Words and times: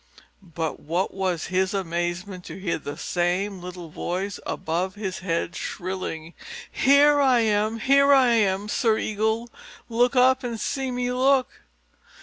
But 0.41 0.79
what 0.79 1.13
was 1.13 1.45
his 1.53 1.75
amazement 1.75 2.43
to 2.45 2.59
hear 2.59 2.79
the 2.79 2.97
same 2.97 3.61
little 3.61 3.89
voice 3.89 4.39
above 4.47 4.95
his 4.95 5.19
head 5.19 5.55
shrilling, 5.55 6.33
"Here 6.71 7.19
I 7.21 7.41
am, 7.41 7.77
here 7.79 8.11
I 8.11 8.29
am, 8.29 8.67
Sir 8.67 8.97
Eagle. 8.97 9.47
Look 9.89 10.15
up 10.15 10.43
and 10.43 10.59
see 10.59 10.89
me, 10.89 11.11
look!" 11.11 11.51